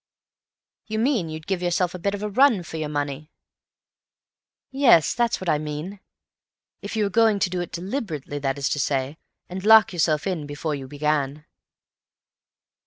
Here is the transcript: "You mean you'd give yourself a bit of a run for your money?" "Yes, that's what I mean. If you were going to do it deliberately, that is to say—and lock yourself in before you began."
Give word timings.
"You 0.87 0.97
mean 0.97 1.29
you'd 1.29 1.45
give 1.45 1.61
yourself 1.61 1.93
a 1.93 1.99
bit 1.99 2.15
of 2.15 2.23
a 2.23 2.29
run 2.31 2.63
for 2.63 2.77
your 2.77 2.89
money?" 2.89 3.29
"Yes, 4.71 5.13
that's 5.13 5.39
what 5.39 5.47
I 5.47 5.59
mean. 5.59 5.99
If 6.81 6.95
you 6.95 7.03
were 7.03 7.11
going 7.11 7.37
to 7.37 7.51
do 7.51 7.61
it 7.61 7.71
deliberately, 7.71 8.39
that 8.39 8.57
is 8.57 8.67
to 8.69 8.79
say—and 8.79 9.63
lock 9.63 9.93
yourself 9.93 10.25
in 10.25 10.47
before 10.47 10.73
you 10.73 10.87
began." 10.87 11.45